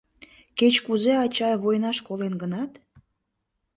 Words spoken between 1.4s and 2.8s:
войнаш колен гынат